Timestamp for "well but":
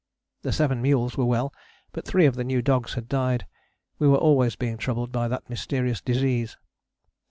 1.27-2.07